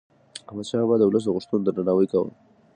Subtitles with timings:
[0.47, 2.31] احمدشاه بابا د ولس د غوښتنو درناوی کاوه.